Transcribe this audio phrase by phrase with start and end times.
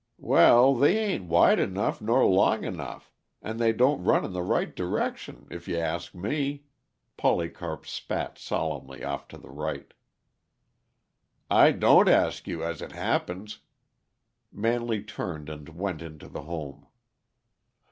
[0.17, 4.75] "Well, they ain't wide enough, nor long enough, and they don't run in the right
[4.75, 6.63] direction if you ask me."
[7.17, 9.93] Polycarp spat solemnly off to the right.
[11.51, 13.59] "I don't ask you, as it happens."
[14.51, 16.87] Manley turned and went into the home.